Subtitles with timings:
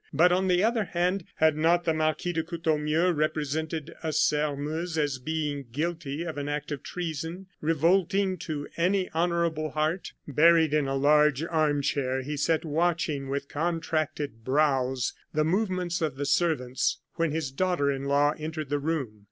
[0.11, 5.19] But, on the other hand, had not the Marquis de Courtornieu represented a Sairmeuse as
[5.19, 10.13] being guilty of an act of treason revolting to any honorable heart?
[10.27, 16.15] Buried in a large arm chair, he sat watching, with contracted brows, the movements of
[16.15, 19.19] the servants, when his daughter in law entered the room.